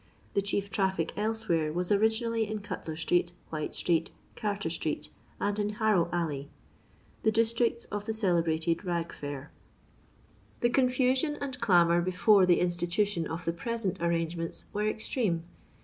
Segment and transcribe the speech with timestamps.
[0.33, 3.33] The chief traffic elsewhere was originally in Cutler street.
[3.51, 6.49] White street, Carter street, and in Harrow alley—
[7.21, 9.49] the districts of the celebrated Rag fiur.
[10.61, 15.43] The confusion and clamour before the instita tion of the present arrangements were extreme.